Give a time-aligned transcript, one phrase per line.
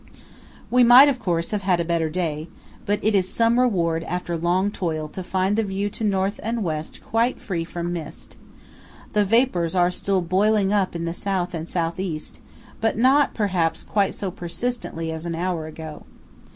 [0.71, 2.47] We might, of course, have had a better day;
[2.87, 6.63] but it is some reward after long toil to find the view to North and
[6.63, 8.35] West quite free from mist.
[9.13, 12.39] The vapours are still boiling up in the South and South East,
[12.79, 16.03] but not perhaps quite so persistently as an hour ago.